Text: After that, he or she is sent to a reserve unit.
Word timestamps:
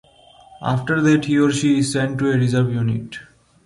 After 0.63 0.99
that, 0.99 1.25
he 1.25 1.37
or 1.37 1.51
she 1.51 1.77
is 1.77 1.93
sent 1.93 2.17
to 2.17 2.31
a 2.31 2.35
reserve 2.35 2.73
unit. 2.73 3.19